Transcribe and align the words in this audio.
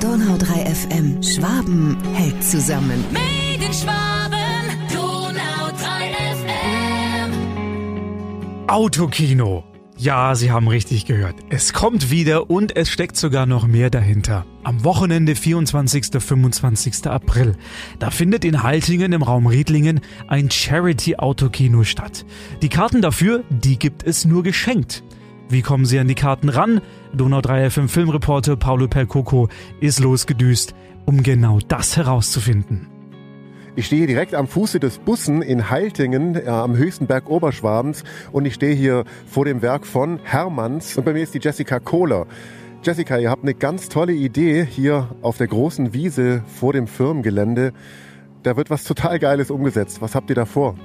Donau 0.00 0.38
3 0.38 0.64
FM. 0.64 1.22
Schwaben 1.22 1.98
hält 2.14 2.42
zusammen. 2.42 3.04
Made 3.12 3.62
in 3.62 3.72
Schwaben, 3.72 4.88
Donau 4.90 5.70
3 5.78 6.10
FM. 7.28 7.32
Autokino. 8.66 9.62
Ja, 9.98 10.34
Sie 10.34 10.50
haben 10.50 10.68
richtig 10.68 11.04
gehört. 11.04 11.34
Es 11.50 11.74
kommt 11.74 12.10
wieder 12.10 12.48
und 12.48 12.74
es 12.74 12.88
steckt 12.88 13.18
sogar 13.18 13.44
noch 13.44 13.66
mehr 13.66 13.90
dahinter. 13.90 14.46
Am 14.62 14.84
Wochenende 14.84 15.34
24. 15.34 16.06
25. 16.18 17.06
April. 17.06 17.56
Da 17.98 18.10
findet 18.10 18.46
in 18.46 18.62
Haltingen 18.62 19.12
im 19.12 19.22
Raum 19.22 19.46
Riedlingen 19.46 20.00
ein 20.28 20.50
Charity-Autokino 20.50 21.84
statt. 21.84 22.24
Die 22.62 22.70
Karten 22.70 23.02
dafür, 23.02 23.44
die 23.50 23.78
gibt 23.78 24.02
es 24.02 24.24
nur 24.24 24.42
geschenkt. 24.42 25.02
Wie 25.50 25.62
kommen 25.62 25.84
Sie 25.84 25.98
an 25.98 26.06
die 26.06 26.14
Karten 26.14 26.48
ran? 26.48 26.80
Donau 27.12 27.40
3 27.40 27.70
FM 27.70 27.88
Filmreporter 27.88 28.54
Paulo 28.54 28.86
Percoco 28.86 29.48
ist 29.80 29.98
losgedüst, 29.98 30.76
um 31.06 31.24
genau 31.24 31.58
das 31.66 31.96
herauszufinden. 31.96 32.86
Ich 33.74 33.86
stehe 33.86 34.06
direkt 34.06 34.36
am 34.36 34.46
Fuße 34.46 34.78
des 34.78 34.98
Bussen 34.98 35.42
in 35.42 35.68
Heiltingen, 35.68 36.36
äh, 36.36 36.46
am 36.46 36.76
höchsten 36.76 37.08
Berg 37.08 37.28
Oberschwabens. 37.28 38.04
Und 38.30 38.44
ich 38.44 38.54
stehe 38.54 38.76
hier 38.76 39.04
vor 39.26 39.44
dem 39.44 39.60
Werk 39.60 39.86
von 39.86 40.20
Hermanns. 40.22 40.96
Und 40.96 41.04
bei 41.04 41.12
mir 41.12 41.24
ist 41.24 41.34
die 41.34 41.40
Jessica 41.42 41.80
Kohler. 41.80 42.28
Jessica, 42.84 43.18
ihr 43.18 43.30
habt 43.30 43.42
eine 43.42 43.54
ganz 43.54 43.88
tolle 43.88 44.12
Idee 44.12 44.64
hier 44.64 45.08
auf 45.20 45.36
der 45.36 45.48
großen 45.48 45.92
Wiese 45.92 46.44
vor 46.46 46.72
dem 46.72 46.86
Firmengelände. 46.86 47.72
Da 48.44 48.56
wird 48.56 48.70
was 48.70 48.84
total 48.84 49.18
Geiles 49.18 49.50
umgesetzt. 49.50 50.00
Was 50.00 50.14
habt 50.14 50.30
ihr 50.30 50.36
da 50.36 50.44
vor? 50.44 50.76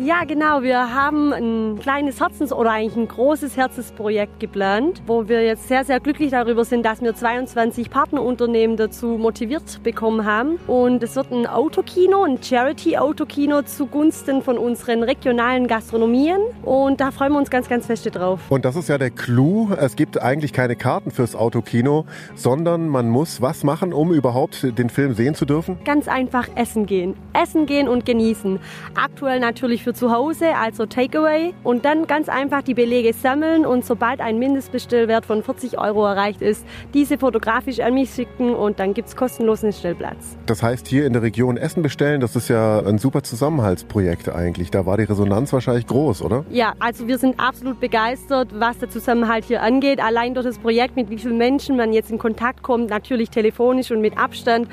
Ja, 0.00 0.22
genau. 0.22 0.62
Wir 0.62 0.94
haben 0.94 1.32
ein 1.32 1.80
kleines 1.80 2.20
Herzens- 2.20 2.52
oder 2.52 2.70
eigentlich 2.70 2.96
ein 2.96 3.08
großes 3.08 3.56
Herzensprojekt 3.56 4.38
geplant, 4.38 5.02
wo 5.08 5.28
wir 5.28 5.42
jetzt 5.44 5.66
sehr, 5.66 5.84
sehr 5.84 5.98
glücklich 5.98 6.30
darüber 6.30 6.64
sind, 6.64 6.86
dass 6.86 7.02
wir 7.02 7.16
22 7.16 7.90
Partnerunternehmen 7.90 8.76
dazu 8.76 9.18
motiviert 9.18 9.82
bekommen 9.82 10.24
haben. 10.24 10.60
Und 10.68 11.02
es 11.02 11.16
wird 11.16 11.32
ein 11.32 11.48
Autokino, 11.48 12.22
ein 12.22 12.40
Charity-Autokino 12.40 13.62
zugunsten 13.62 14.40
von 14.42 14.56
unseren 14.56 15.02
regionalen 15.02 15.66
Gastronomien. 15.66 16.38
Und 16.62 17.00
da 17.00 17.10
freuen 17.10 17.32
wir 17.32 17.40
uns 17.40 17.50
ganz, 17.50 17.68
ganz 17.68 17.86
fest 17.86 18.08
drauf. 18.14 18.38
Und 18.50 18.64
das 18.64 18.76
ist 18.76 18.88
ja 18.88 18.98
der 18.98 19.10
Clou. 19.10 19.70
Es 19.76 19.96
gibt 19.96 20.22
eigentlich 20.22 20.52
keine 20.52 20.76
Karten 20.76 21.10
fürs 21.10 21.34
Autokino, 21.34 22.04
sondern 22.36 22.86
man 22.86 23.08
muss 23.08 23.42
was 23.42 23.64
machen, 23.64 23.92
um 23.92 24.12
überhaupt 24.12 24.78
den 24.78 24.90
Film 24.90 25.14
sehen 25.14 25.34
zu 25.34 25.44
dürfen? 25.44 25.76
Ganz 25.84 26.06
einfach 26.06 26.46
essen 26.54 26.86
gehen. 26.86 27.16
Essen 27.32 27.66
gehen 27.66 27.88
und 27.88 28.06
genießen. 28.06 28.60
Aktuell 28.94 29.40
natürlich 29.40 29.82
für 29.82 29.87
zu 29.94 30.12
Hause, 30.12 30.54
also 30.56 30.86
Takeaway. 30.86 31.54
Und 31.64 31.84
dann 31.84 32.06
ganz 32.06 32.28
einfach 32.28 32.62
die 32.62 32.74
Belege 32.74 33.12
sammeln 33.12 33.66
und 33.66 33.84
sobald 33.84 34.20
ein 34.20 34.38
Mindestbestellwert 34.38 35.26
von 35.26 35.42
40 35.42 35.78
Euro 35.78 36.06
erreicht 36.06 36.42
ist, 36.42 36.64
diese 36.94 37.18
fotografisch 37.18 37.80
an 37.80 37.94
mich 37.94 38.10
schicken 38.10 38.54
und 38.54 38.78
dann 38.80 38.94
gibt 38.94 39.08
es 39.08 39.16
kostenlosen 39.16 39.72
Stellplatz. 39.72 40.36
Das 40.46 40.62
heißt, 40.62 40.86
hier 40.86 41.06
in 41.06 41.12
der 41.12 41.22
Region 41.22 41.56
Essen 41.56 41.82
bestellen, 41.82 42.20
das 42.20 42.36
ist 42.36 42.48
ja 42.48 42.80
ein 42.80 42.98
super 42.98 43.22
Zusammenhaltsprojekt 43.22 44.28
eigentlich. 44.28 44.70
Da 44.70 44.86
war 44.86 44.96
die 44.96 45.04
Resonanz 45.04 45.52
wahrscheinlich 45.52 45.86
groß, 45.86 46.22
oder? 46.22 46.44
Ja, 46.50 46.74
also 46.78 47.06
wir 47.06 47.18
sind 47.18 47.38
absolut 47.38 47.80
begeistert, 47.80 48.48
was 48.52 48.78
der 48.78 48.90
Zusammenhalt 48.90 49.44
hier 49.44 49.62
angeht. 49.62 50.00
Allein 50.02 50.34
durch 50.34 50.46
das 50.46 50.58
Projekt, 50.58 50.96
mit 50.96 51.10
wie 51.10 51.18
vielen 51.18 51.38
Menschen 51.38 51.76
man 51.76 51.92
jetzt 51.92 52.10
in 52.10 52.18
Kontakt 52.18 52.62
kommt, 52.62 52.90
natürlich 52.90 53.30
telefonisch 53.30 53.90
und 53.90 54.00
mit 54.00 54.18
Abstand, 54.18 54.68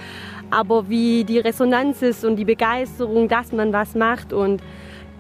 aber 0.52 0.90
wie 0.90 1.24
die 1.24 1.40
Resonanz 1.40 2.02
ist 2.02 2.24
und 2.24 2.36
die 2.36 2.46
Begeisterung, 2.46 3.28
dass 3.28 3.52
man 3.52 3.74
was 3.74 3.96
macht 3.96 4.34
und 4.34 4.62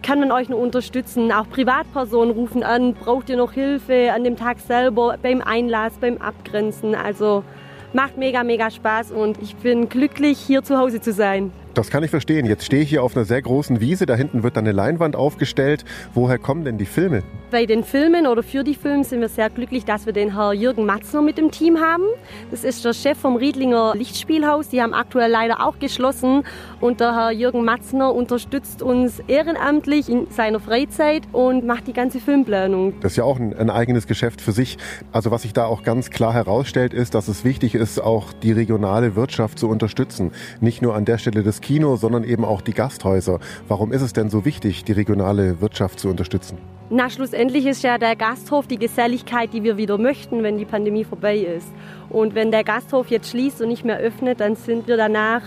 kann 0.06 0.20
man 0.20 0.32
euch 0.32 0.50
nur 0.50 0.60
unterstützen. 0.60 1.32
Auch 1.32 1.50
Privatpersonen 1.50 2.32
rufen 2.32 2.62
an, 2.62 2.94
braucht 2.94 3.28
ihr 3.28 3.38
noch 3.38 3.54
Hilfe 3.54 4.12
an 4.14 4.24
dem 4.24 4.36
Tag 4.36 4.60
selber, 4.60 5.18
beim 5.20 5.42
Einlass, 5.42 5.94
beim 6.00 6.18
Abgrenzen. 6.18 6.94
Also 6.94 7.44
macht 7.92 8.16
mega, 8.16 8.44
mega 8.44 8.70
Spaß 8.70 9.12
und 9.12 9.42
ich 9.42 9.56
bin 9.56 9.90
glücklich, 9.90 10.38
hier 10.38 10.62
zu 10.64 10.78
Hause 10.78 11.02
zu 11.02 11.12
sein. 11.12 11.52
Das 11.74 11.90
kann 11.90 12.04
ich 12.04 12.12
verstehen. 12.12 12.46
Jetzt 12.46 12.66
stehe 12.66 12.84
ich 12.84 12.90
hier 12.90 13.02
auf 13.02 13.16
einer 13.16 13.26
sehr 13.26 13.42
großen 13.42 13.82
Wiese. 13.82 14.06
Da 14.06 14.16
hinten 14.16 14.44
wird 14.44 14.58
dann 14.58 14.66
eine 14.66 14.74
Leinwand 14.74 15.16
aufgestellt. 15.16 15.84
Woher 16.14 16.38
kommen 16.38 16.66
denn 16.66 16.78
die 16.78 16.86
Filme? 16.86 17.24
Bei 17.56 17.66
den 17.66 17.86
Filmen 17.86 18.28
oder 18.28 18.44
für 18.44 18.66
die 18.66 18.76
Filme 18.76 19.06
sind 19.06 19.22
wir 19.22 19.30
sehr 19.30 19.50
glücklich, 19.50 19.86
dass 19.86 20.06
wir 20.06 20.12
den 20.12 20.36
Herr 20.36 20.52
Jürgen 20.52 20.86
Matzner 20.86 21.22
mit 21.22 21.40
im 21.40 21.52
Team 21.52 21.80
haben. 21.80 22.04
Das 22.52 22.66
ist 22.66 22.84
der 22.84 22.92
Chef 22.92 23.18
vom 23.18 23.38
Riedlinger 23.38 23.94
Lichtspielhaus. 23.96 24.68
Die 24.68 24.82
haben 24.82 24.94
aktuell 24.94 25.32
leider 25.32 25.66
auch 25.66 25.80
geschlossen. 25.80 26.44
Und 26.82 27.00
der 27.00 27.16
Herr 27.16 27.32
Jürgen 27.32 27.64
Matzner 27.64 28.14
unterstützt 28.14 28.82
uns 28.82 29.22
ehrenamtlich 29.30 30.10
in 30.10 30.30
seiner 30.32 30.60
Freizeit 30.60 31.24
und 31.32 31.66
macht 31.66 31.88
die 31.88 31.94
ganze 31.94 32.20
Filmplanung. 32.20 33.00
Das 33.00 33.14
ist 33.14 33.16
ja 33.20 33.24
auch 33.24 33.40
ein, 33.40 33.58
ein 33.58 33.70
eigenes 33.70 34.06
Geschäft 34.06 34.42
für 34.42 34.52
sich. 34.52 34.78
Also 35.14 35.32
was 35.32 35.44
sich 35.44 35.54
da 35.54 35.64
auch 35.64 35.84
ganz 35.84 36.10
klar 36.10 36.34
herausstellt, 36.34 36.94
ist, 36.94 37.16
dass 37.16 37.30
es 37.30 37.46
wichtig 37.46 37.74
ist, 37.74 38.04
auch 38.04 38.34
die 38.34 38.52
regionale 38.52 39.16
Wirtschaft 39.16 39.60
zu 39.60 39.70
unterstützen. 39.70 40.34
Nicht 40.60 40.82
nur 40.82 40.94
an 40.94 41.06
der 41.06 41.20
Stelle 41.20 41.42
des 41.42 41.62
Kino, 41.62 41.96
sondern 41.96 42.26
eben 42.26 42.44
auch 42.44 42.60
die 42.60 42.74
Gasthäuser. 42.74 43.40
Warum 43.70 43.94
ist 43.94 44.02
es 44.02 44.12
denn 44.12 44.30
so 44.30 44.44
wichtig, 44.44 44.84
die 44.84 44.92
regionale 44.92 45.62
Wirtschaft 45.62 46.02
zu 46.02 46.10
unterstützen? 46.10 46.58
Na, 46.90 47.10
schlussendlich 47.10 47.45
ist 47.54 47.84
ja 47.84 47.98
der 47.98 48.16
Gasthof 48.16 48.68
die 48.68 48.78
Geselligkeit, 48.78 49.54
die 49.54 49.64
wir 49.64 49.78
wieder 49.78 49.98
möchten, 49.98 50.42
wenn 50.42 50.58
die 50.58 50.66
Pandemie 50.66 51.04
vorbei 51.04 51.38
ist. 51.38 51.68
Und 52.10 52.34
wenn 52.34 52.52
der 52.52 52.64
Gasthof 52.64 53.10
jetzt 53.10 53.30
schließt 53.30 53.62
und 53.62 53.68
nicht 53.68 53.86
mehr 53.86 53.98
öffnet, 53.98 54.40
dann 54.40 54.56
sind 54.56 54.88
wir 54.88 54.98
danach 54.98 55.42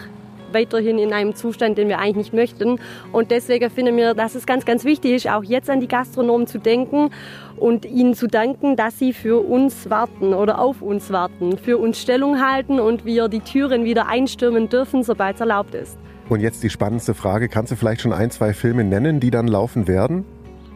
weiterhin 0.53 0.98
in 0.98 1.12
einem 1.12 1.34
Zustand, 1.34 1.78
den 1.78 1.88
wir 1.88 1.98
eigentlich 1.98 2.32
nicht 2.32 2.32
möchten. 2.32 2.81
Und 3.12 3.31
deswegen 3.31 3.70
finden 3.70 3.97
wir, 3.97 4.14
dass 4.14 4.34
es 4.34 4.47
ganz, 4.47 4.64
ganz 4.64 4.84
wichtig 4.84 5.12
ist, 5.12 5.28
auch 5.28 5.44
jetzt 5.44 5.70
an 5.70 5.81
die 5.81 5.88
Gastronomen 5.88 6.47
zu 6.47 6.59
denken 6.59 7.10
und 7.56 7.84
ihnen 7.84 8.15
zu 8.15 8.26
danken, 8.26 8.76
dass 8.76 8.98
sie 8.98 9.12
für 9.12 9.47
uns 9.47 9.91
warten 9.91 10.34
oder 10.34 10.59
auf 10.59 10.82
uns 10.82 11.10
warten, 11.10 11.59
für 11.59 11.78
uns 11.78 12.00
Stellung 12.00 12.41
halten 12.41 12.80
und 12.80 13.04
wir 13.04 13.28
die 13.28 13.41
Türen 13.41 13.84
wieder 13.84 14.09
einstürmen 14.09 14.69
dürfen, 14.69 15.03
sobald 15.03 15.36
es 15.36 15.41
erlaubt 15.41 15.75
ist. 15.75 15.98
Und 16.28 16.41
jetzt 16.41 16.62
die 16.62 16.70
spannendste 16.70 17.15
Frage. 17.15 17.48
Kannst 17.48 17.72
du 17.72 17.76
vielleicht 17.76 18.03
schon 18.03 18.12
ein, 18.12 18.30
zwei 18.30 18.53
Filme 18.53 18.84
nennen, 18.84 19.20
die 19.20 19.30
dann 19.30 19.48
laufen 19.48 19.88
werden? 19.88 20.25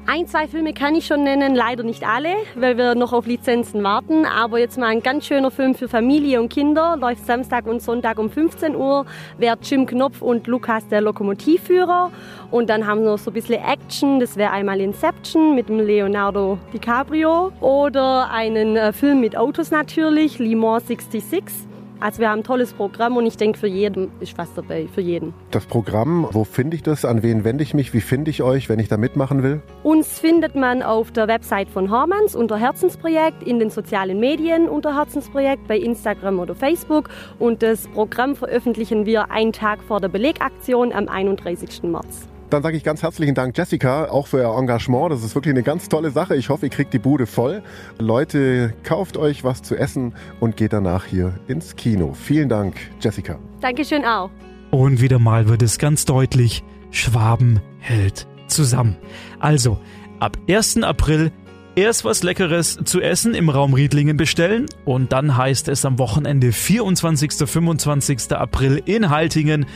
Ein, 0.04 0.26
zwei 0.26 0.48
Filme 0.48 0.72
kann 0.74 0.96
ich 0.96 1.06
schon 1.06 1.22
nennen, 1.22 1.54
leider 1.54 1.84
nicht 1.84 2.04
alle, 2.04 2.34
weil 2.56 2.76
wir 2.76 2.96
noch 2.96 3.12
auf 3.12 3.24
Lizenzen 3.24 3.84
warten. 3.84 4.26
Aber 4.26 4.58
jetzt 4.58 4.76
mal 4.76 4.88
ein 4.88 5.00
ganz 5.00 5.26
schöner 5.26 5.52
Film 5.52 5.76
für 5.76 5.88
Familie 5.88 6.40
und 6.40 6.52
Kinder. 6.52 6.96
Läuft 6.96 7.24
Samstag 7.24 7.66
und 7.66 7.80
Sonntag 7.80 8.18
um 8.18 8.28
15 8.28 8.74
Uhr. 8.74 9.06
Wäre 9.38 9.56
Jim 9.62 9.86
Knopf 9.86 10.20
und 10.20 10.48
Lukas 10.48 10.88
der 10.88 11.02
Lokomotivführer. 11.02 12.10
Und 12.50 12.68
dann 12.68 12.84
haben 12.84 13.04
wir 13.04 13.12
noch 13.12 13.18
so 13.18 13.30
ein 13.30 13.34
bisschen 13.34 13.62
Action. 13.62 14.18
Das 14.18 14.36
wäre 14.36 14.50
einmal 14.50 14.80
Inception 14.80 15.54
mit 15.54 15.68
dem 15.68 15.78
Leonardo 15.78 16.58
DiCaprio. 16.72 17.52
Oder 17.60 18.28
einen 18.30 18.76
äh, 18.76 18.92
Film 18.92 19.20
mit 19.20 19.36
Autos 19.36 19.70
natürlich, 19.70 20.40
Le 20.40 20.56
Mans 20.56 20.88
66. 20.88 21.71
Also 22.02 22.18
wir 22.18 22.30
haben 22.30 22.40
ein 22.40 22.44
tolles 22.44 22.72
Programm 22.72 23.16
und 23.16 23.26
ich 23.26 23.36
denke, 23.36 23.56
für 23.56 23.68
jeden 23.68 24.10
ist 24.18 24.36
was 24.36 24.52
dabei, 24.54 24.88
für 24.92 25.00
jeden. 25.00 25.32
Das 25.52 25.66
Programm, 25.66 26.26
wo 26.32 26.42
finde 26.42 26.74
ich 26.74 26.82
das? 26.82 27.04
An 27.04 27.22
wen 27.22 27.44
wende 27.44 27.62
ich 27.62 27.74
mich? 27.74 27.94
Wie 27.94 28.00
finde 28.00 28.32
ich 28.32 28.42
euch, 28.42 28.68
wenn 28.68 28.80
ich 28.80 28.88
da 28.88 28.96
mitmachen 28.96 29.44
will? 29.44 29.62
Uns 29.84 30.18
findet 30.18 30.56
man 30.56 30.82
auf 30.82 31.12
der 31.12 31.28
Website 31.28 31.70
von 31.70 31.92
Hormanns 31.92 32.34
unter 32.34 32.56
Herzensprojekt, 32.56 33.44
in 33.44 33.60
den 33.60 33.70
sozialen 33.70 34.18
Medien 34.18 34.68
unter 34.68 34.96
Herzensprojekt, 34.96 35.68
bei 35.68 35.78
Instagram 35.78 36.40
oder 36.40 36.56
Facebook. 36.56 37.08
Und 37.38 37.62
das 37.62 37.86
Programm 37.86 38.34
veröffentlichen 38.34 39.06
wir 39.06 39.30
einen 39.30 39.52
Tag 39.52 39.80
vor 39.84 40.00
der 40.00 40.08
Belegaktion 40.08 40.92
am 40.92 41.06
31. 41.06 41.84
März. 41.84 42.31
Dann 42.52 42.62
sage 42.62 42.76
ich 42.76 42.84
ganz 42.84 43.02
herzlichen 43.02 43.34
Dank, 43.34 43.56
Jessica, 43.56 44.10
auch 44.10 44.26
für 44.26 44.42
ihr 44.42 44.58
Engagement. 44.58 45.10
Das 45.10 45.24
ist 45.24 45.34
wirklich 45.34 45.54
eine 45.54 45.62
ganz 45.62 45.88
tolle 45.88 46.10
Sache. 46.10 46.36
Ich 46.36 46.50
hoffe, 46.50 46.66
ihr 46.66 46.70
kriegt 46.70 46.92
die 46.92 46.98
Bude 46.98 47.26
voll. 47.26 47.62
Leute, 47.98 48.74
kauft 48.84 49.16
euch 49.16 49.42
was 49.42 49.62
zu 49.62 49.74
essen 49.74 50.12
und 50.38 50.58
geht 50.58 50.74
danach 50.74 51.06
hier 51.06 51.32
ins 51.48 51.76
Kino. 51.76 52.12
Vielen 52.12 52.50
Dank, 52.50 52.76
Jessica. 53.00 53.38
Dankeschön 53.62 54.04
auch. 54.04 54.30
Und 54.70 55.00
wieder 55.00 55.18
mal 55.18 55.48
wird 55.48 55.62
es 55.62 55.78
ganz 55.78 56.04
deutlich, 56.04 56.62
Schwaben 56.90 57.60
hält 57.78 58.26
zusammen. 58.48 58.98
Also, 59.38 59.78
ab 60.20 60.36
1. 60.46 60.82
April 60.82 61.32
erst 61.74 62.04
was 62.04 62.22
Leckeres 62.22 62.78
zu 62.84 63.00
essen 63.00 63.34
im 63.34 63.48
Raum 63.48 63.74
Riedlingen 63.74 64.16
bestellen 64.16 64.66
und 64.84 65.12
dann 65.12 65.36
heißt 65.36 65.68
es 65.68 65.84
am 65.84 65.98
Wochenende 65.98 66.52
24. 66.52 67.32
25. 67.48 68.32
April 68.32 68.82
in 68.84 69.10
Haltingen 69.10 69.66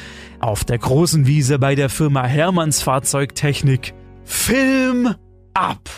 auf 0.40 0.64
der 0.64 0.78
großen 0.78 1.26
Wiese 1.26 1.58
bei 1.58 1.74
der 1.74 1.88
Firma 1.88 2.24
Hermanns 2.24 2.82
Fahrzeugtechnik 2.82 3.94
Film 4.24 5.14
ab. 5.54 5.88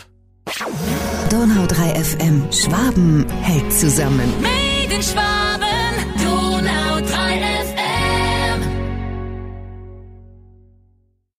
Donau 1.29 1.65
3 1.67 2.03
FM. 2.03 2.43
Schwaben 2.51 3.25
hält 3.41 3.71
zusammen. 3.71 4.33
Made 4.41 4.95
in 4.95 5.03
Schwaben. 5.03 5.68